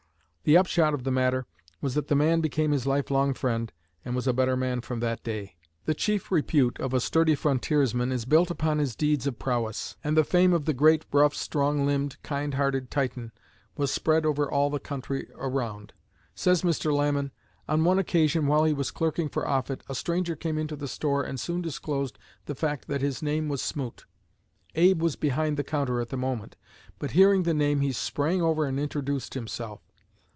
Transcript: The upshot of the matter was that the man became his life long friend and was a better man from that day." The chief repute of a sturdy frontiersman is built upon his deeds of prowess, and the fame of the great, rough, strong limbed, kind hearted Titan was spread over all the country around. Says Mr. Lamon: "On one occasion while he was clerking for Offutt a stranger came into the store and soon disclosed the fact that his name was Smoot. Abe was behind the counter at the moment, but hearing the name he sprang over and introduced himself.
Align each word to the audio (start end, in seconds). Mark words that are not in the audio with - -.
The 0.43 0.57
upshot 0.57 0.95
of 0.95 1.03
the 1.03 1.11
matter 1.11 1.45
was 1.81 1.93
that 1.93 2.07
the 2.07 2.15
man 2.15 2.41
became 2.41 2.71
his 2.71 2.87
life 2.87 3.11
long 3.11 3.35
friend 3.35 3.71
and 4.03 4.15
was 4.15 4.25
a 4.25 4.33
better 4.33 4.57
man 4.57 4.81
from 4.81 4.99
that 4.99 5.21
day." 5.23 5.55
The 5.85 5.93
chief 5.93 6.31
repute 6.31 6.79
of 6.79 6.95
a 6.95 6.99
sturdy 6.99 7.35
frontiersman 7.35 8.11
is 8.11 8.25
built 8.25 8.49
upon 8.49 8.79
his 8.79 8.95
deeds 8.95 9.27
of 9.27 9.37
prowess, 9.37 9.97
and 10.03 10.17
the 10.17 10.23
fame 10.23 10.51
of 10.51 10.65
the 10.65 10.73
great, 10.73 11.05
rough, 11.13 11.35
strong 11.35 11.85
limbed, 11.85 12.17
kind 12.23 12.55
hearted 12.55 12.89
Titan 12.89 13.31
was 13.77 13.91
spread 13.91 14.25
over 14.25 14.49
all 14.49 14.71
the 14.71 14.79
country 14.79 15.27
around. 15.35 15.93
Says 16.33 16.63
Mr. 16.63 16.91
Lamon: 16.91 17.31
"On 17.69 17.83
one 17.83 17.99
occasion 17.99 18.47
while 18.47 18.63
he 18.63 18.73
was 18.73 18.89
clerking 18.89 19.29
for 19.29 19.47
Offutt 19.47 19.83
a 19.87 19.93
stranger 19.93 20.35
came 20.35 20.57
into 20.57 20.75
the 20.75 20.87
store 20.87 21.23
and 21.23 21.39
soon 21.39 21.61
disclosed 21.61 22.17
the 22.45 22.55
fact 22.55 22.87
that 22.87 23.01
his 23.01 23.21
name 23.21 23.47
was 23.47 23.61
Smoot. 23.61 24.05
Abe 24.73 25.03
was 25.03 25.15
behind 25.15 25.55
the 25.55 25.63
counter 25.63 26.01
at 26.01 26.09
the 26.09 26.17
moment, 26.17 26.55
but 26.97 27.11
hearing 27.11 27.43
the 27.43 27.53
name 27.53 27.81
he 27.81 27.91
sprang 27.91 28.41
over 28.41 28.65
and 28.65 28.79
introduced 28.79 29.35
himself. 29.35 29.81